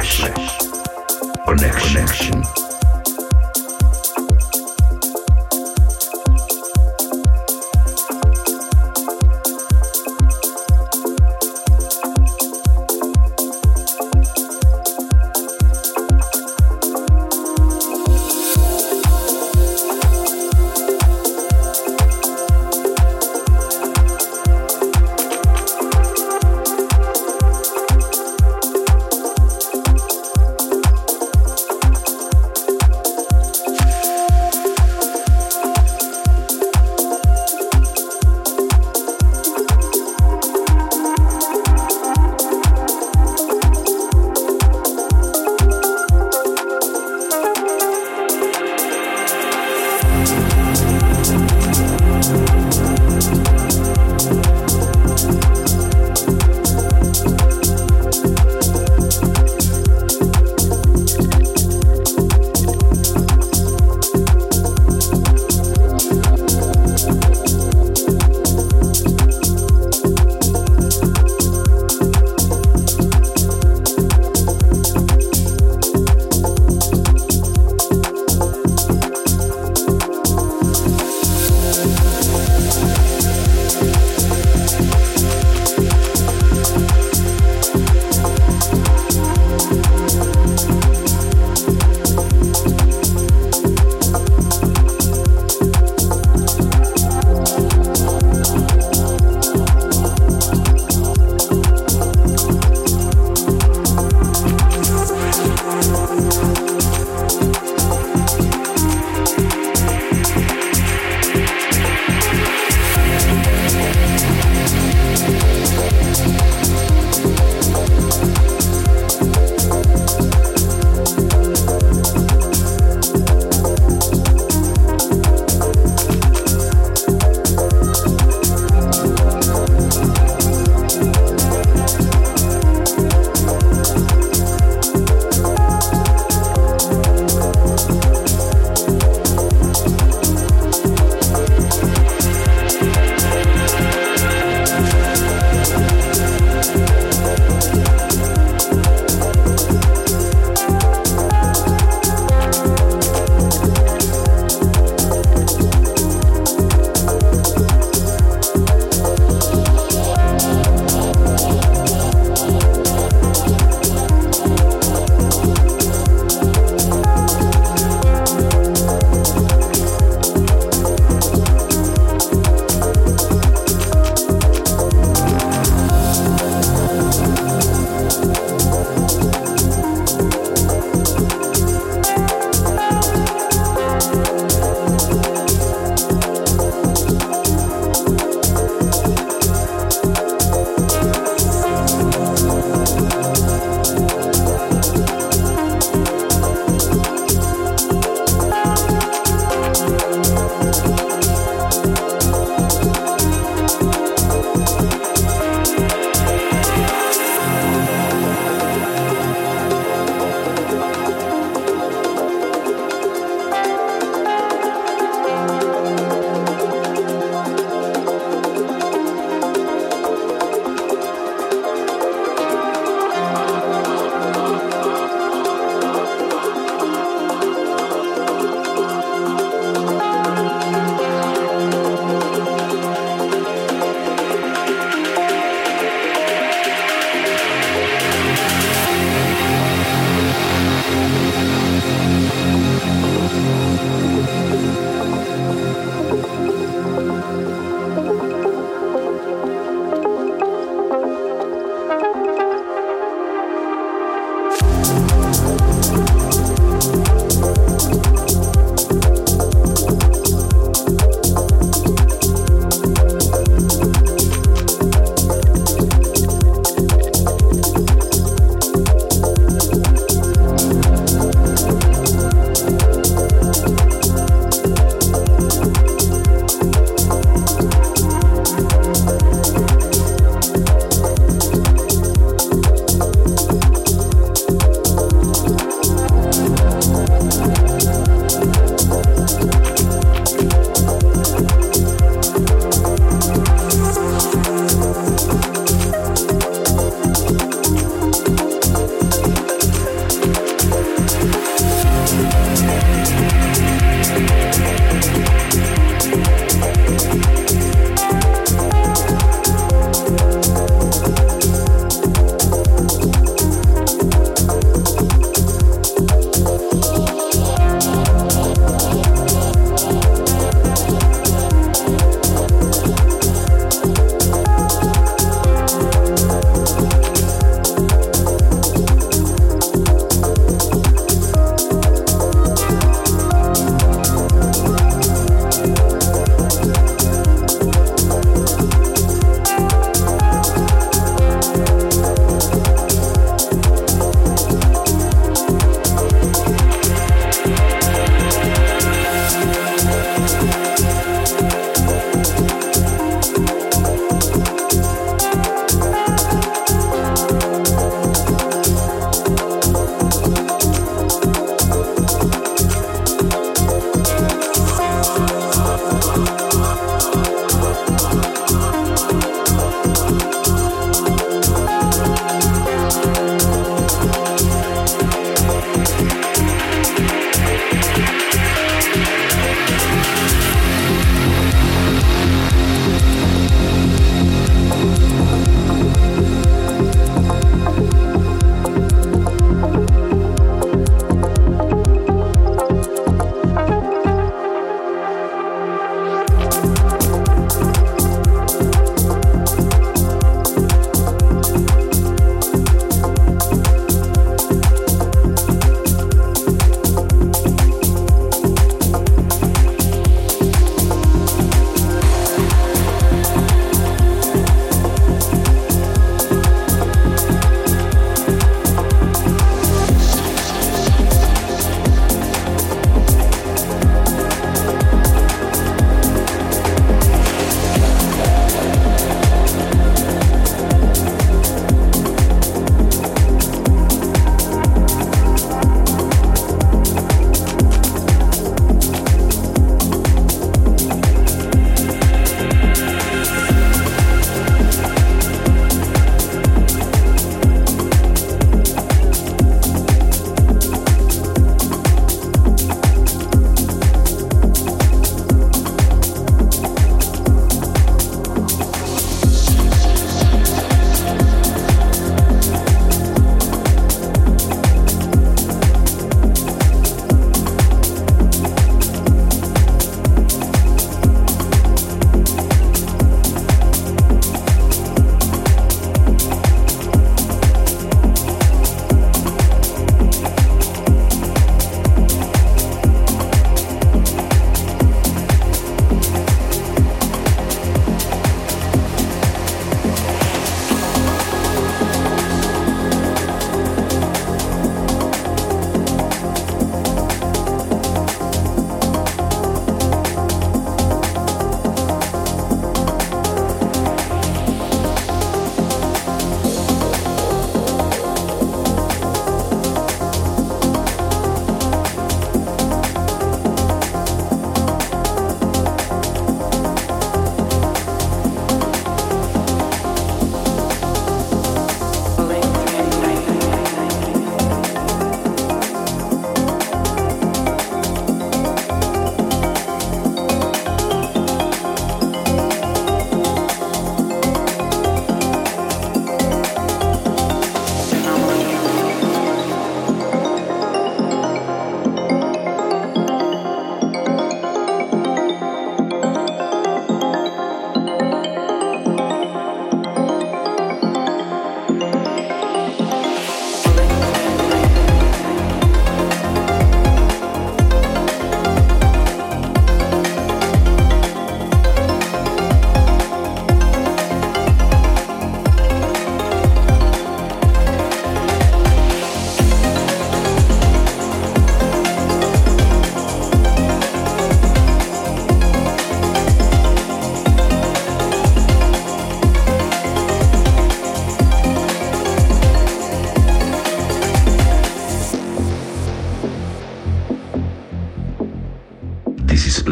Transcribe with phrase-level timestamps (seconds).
[0.00, 2.59] of fresh connection.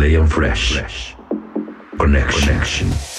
[0.09, 1.15] Play on Fresh.
[1.99, 2.41] Connection.
[2.41, 3.18] Connection.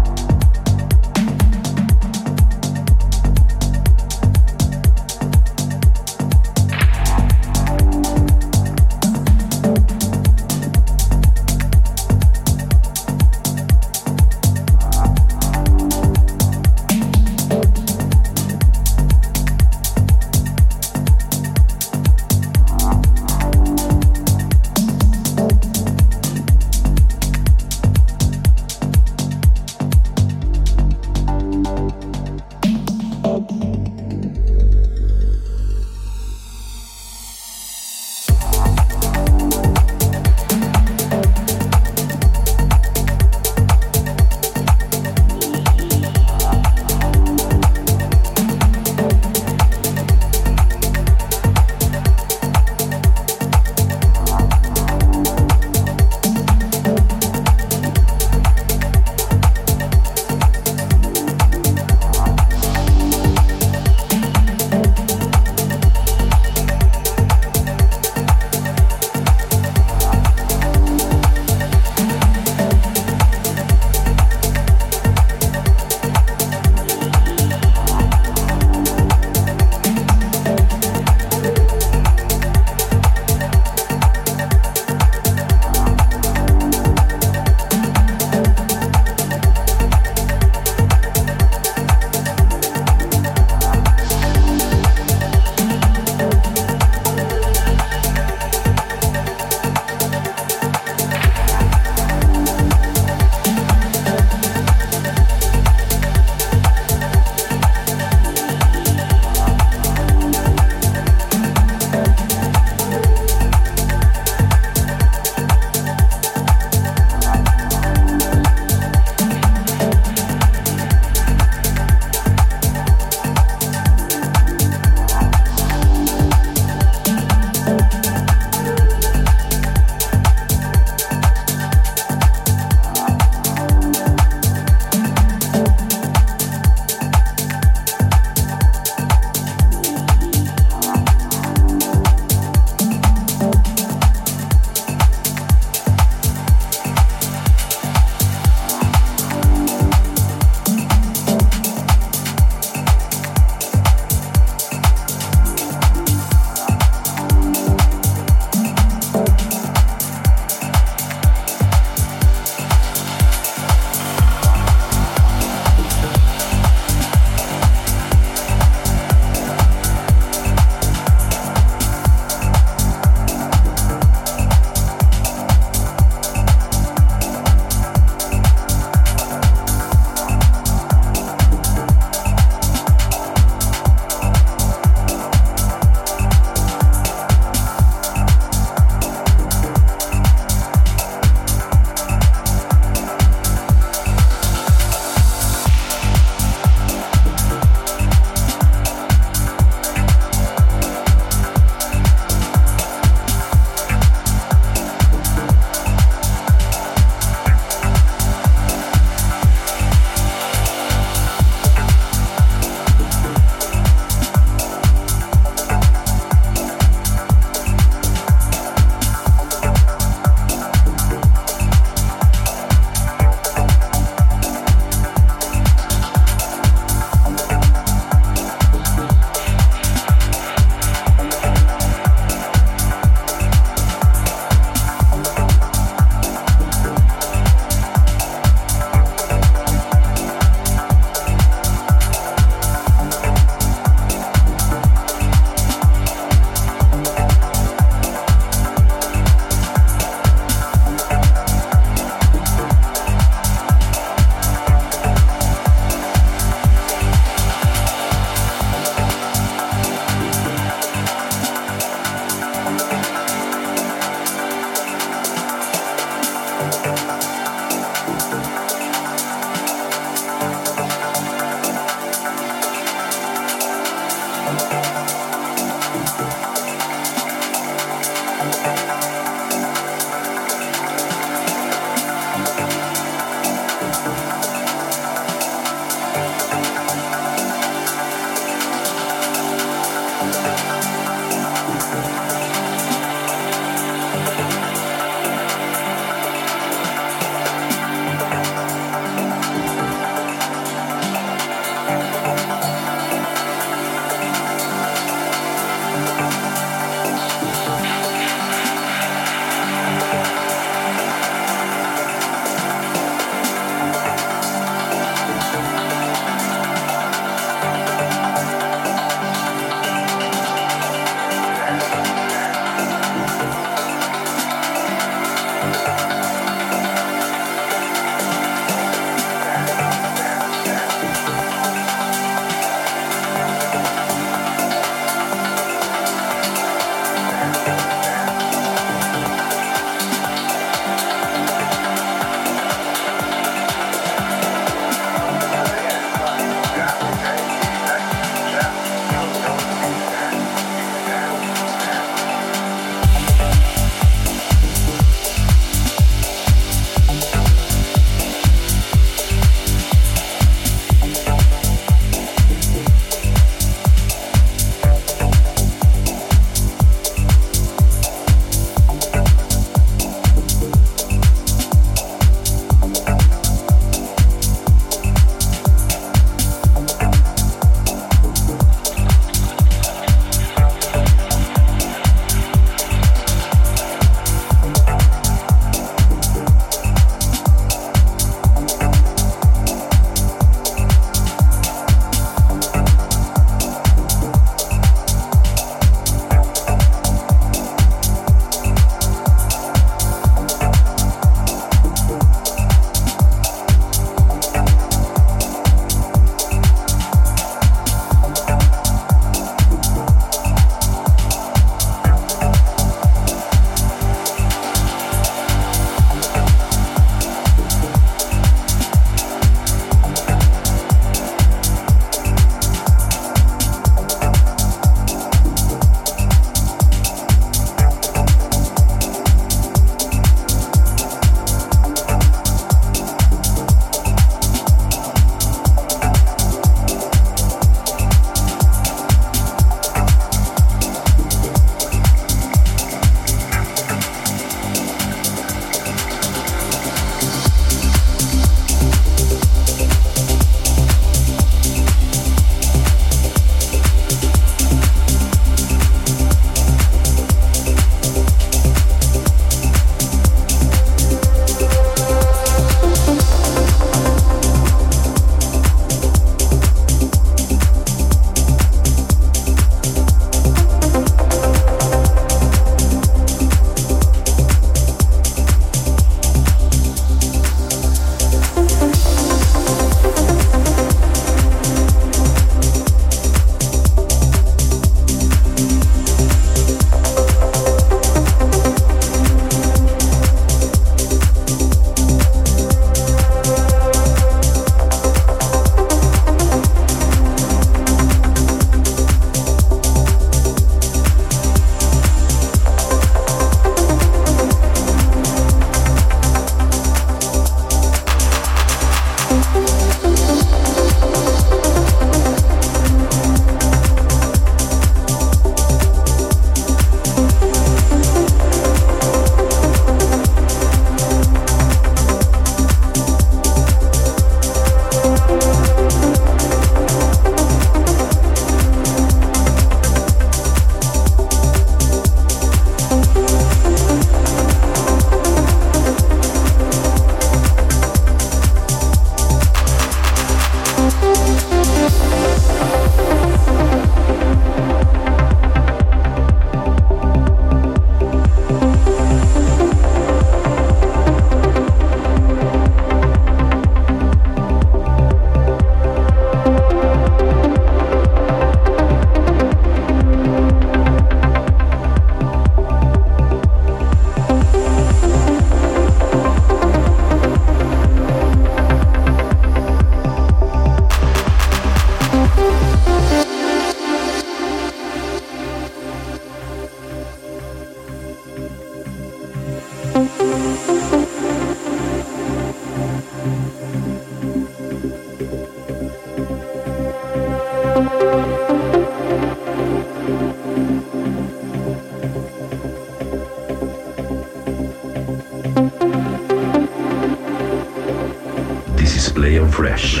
[599.04, 600.00] display of fresh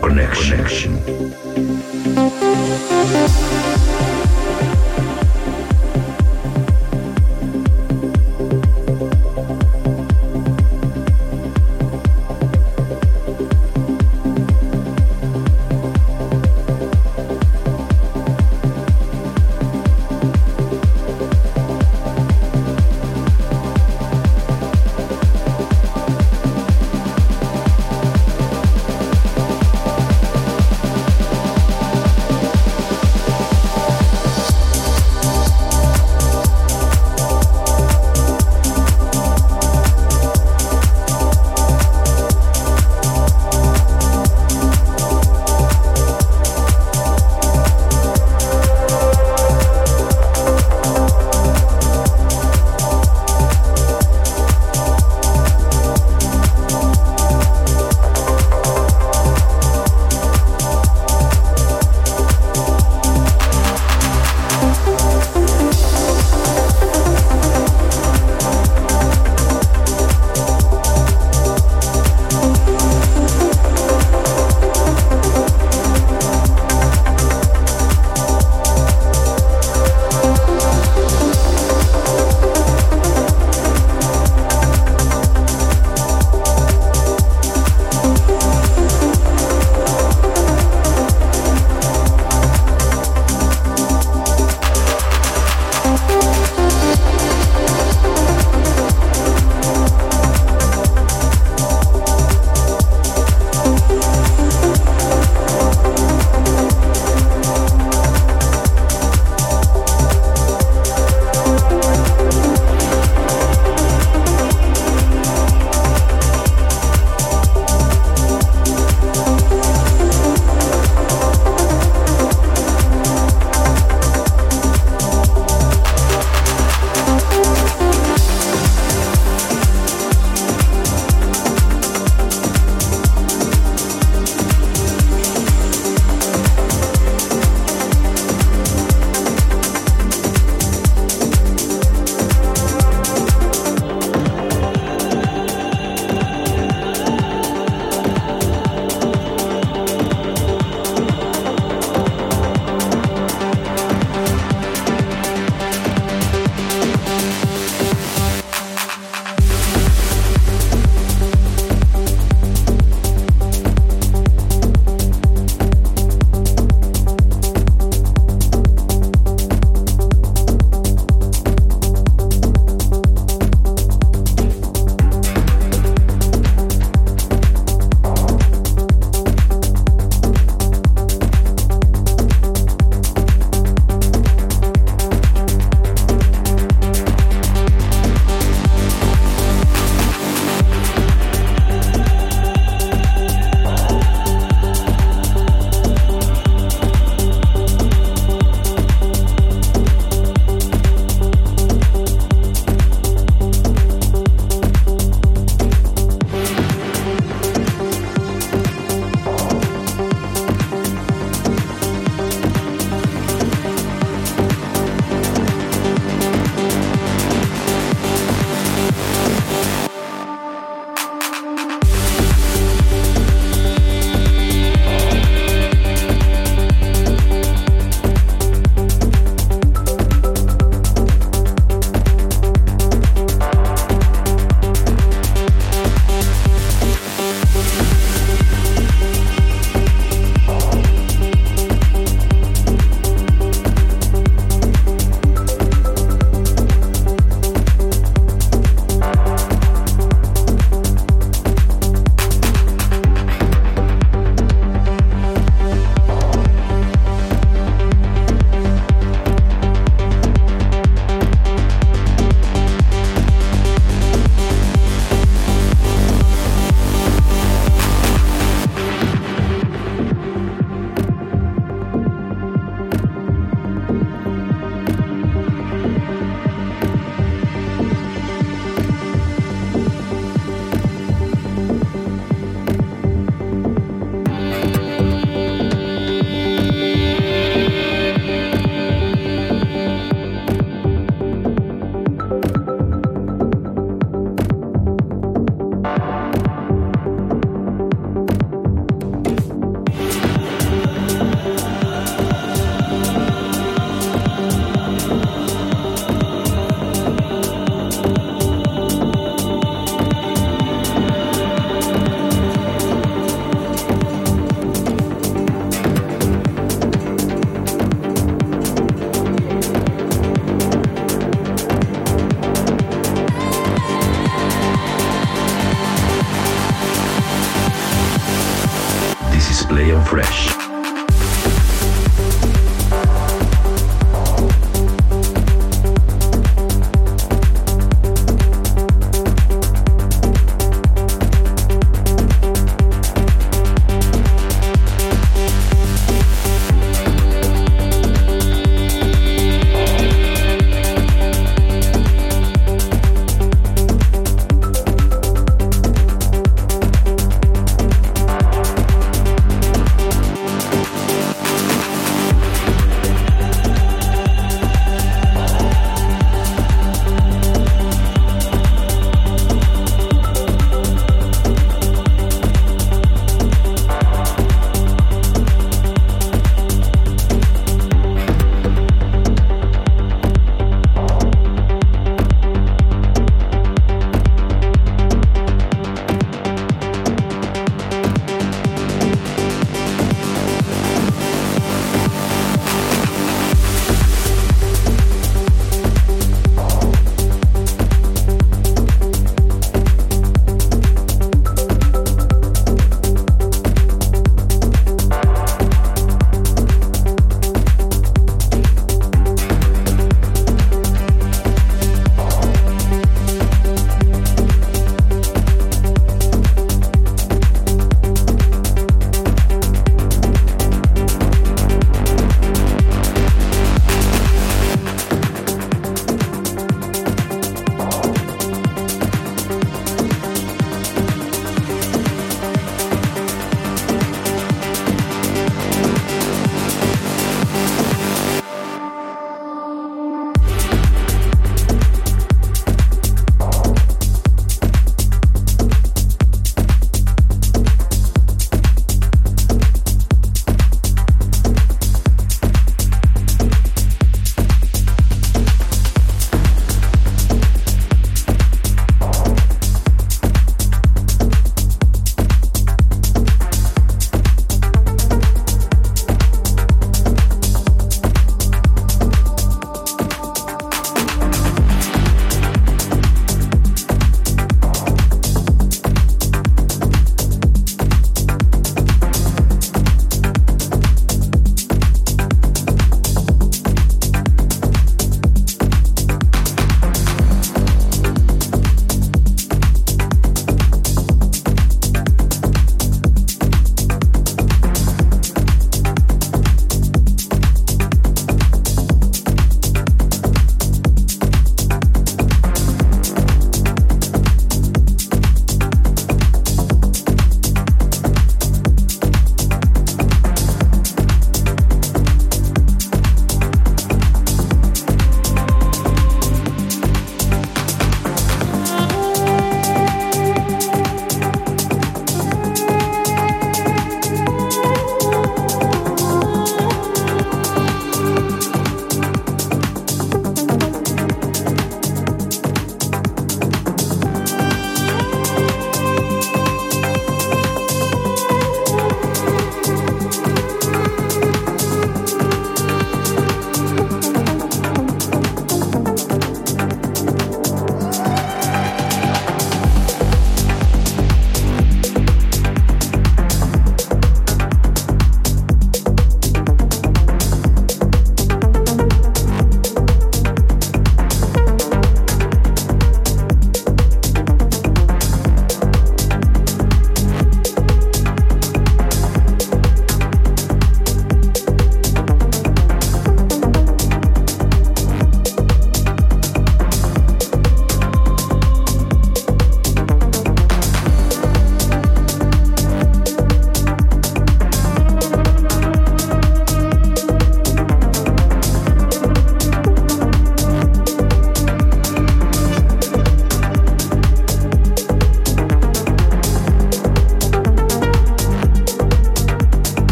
[0.00, 0.50] connection.
[0.50, 1.02] connection.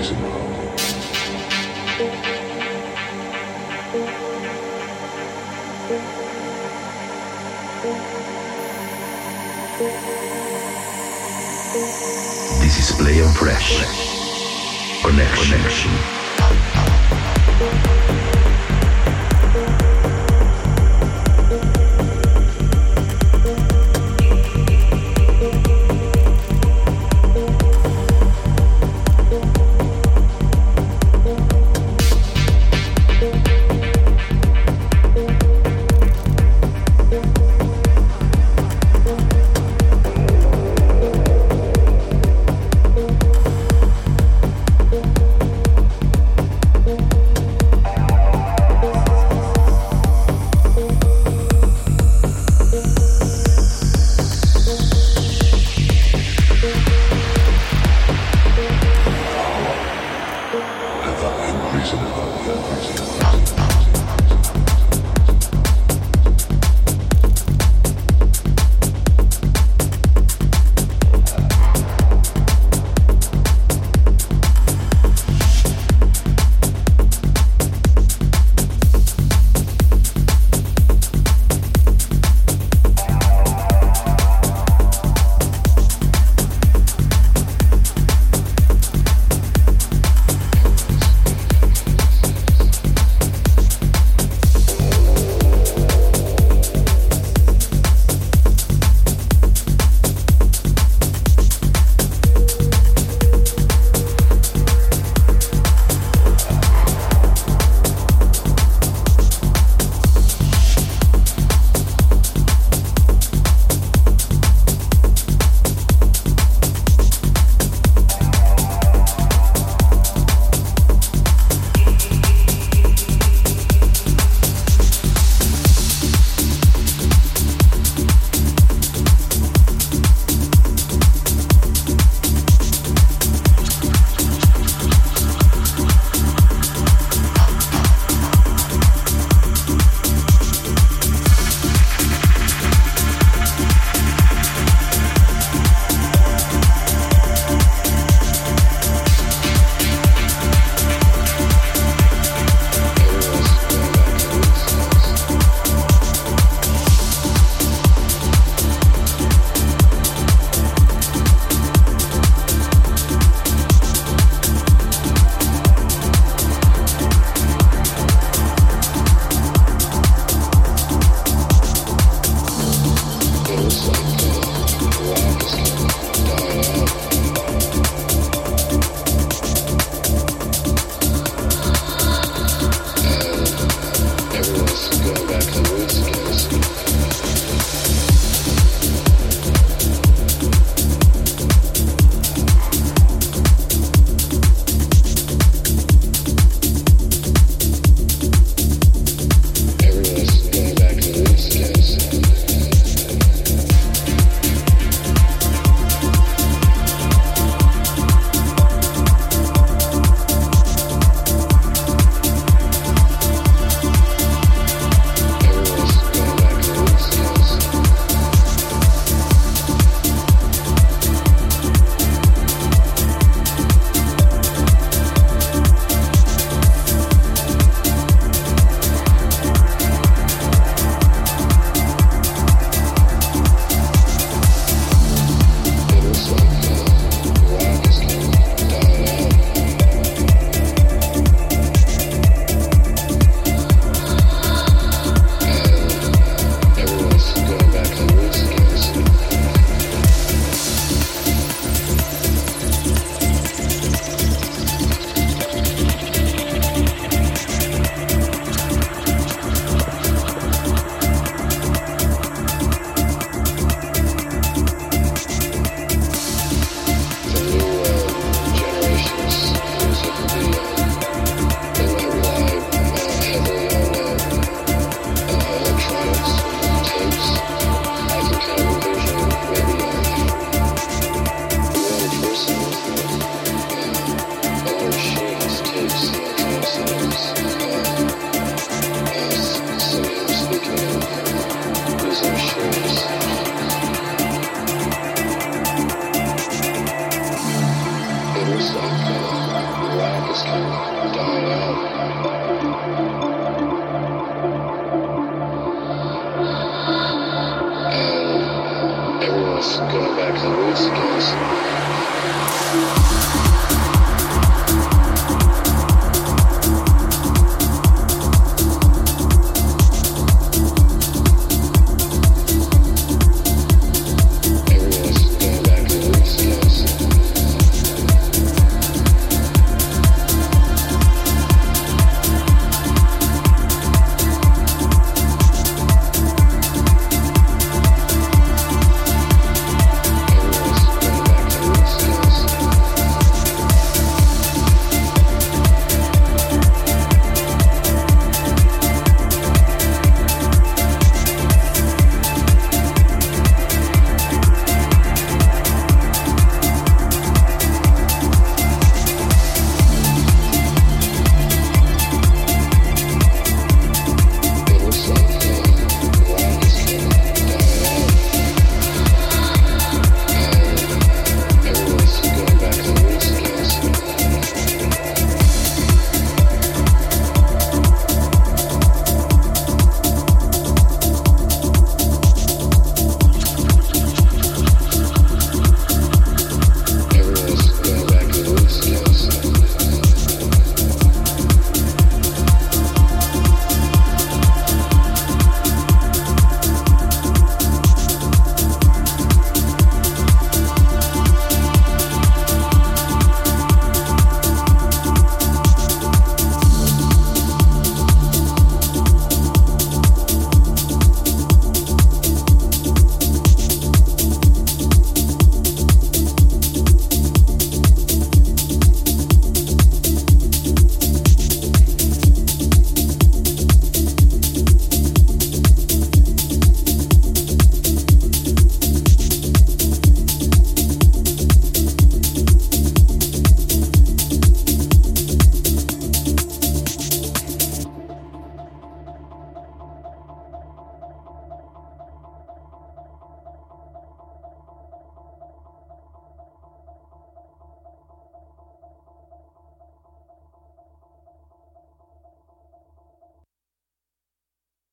[0.00, 0.08] This
[12.78, 13.76] is Play on Fresh.
[15.02, 15.58] Connection.
[15.58, 16.19] Connection.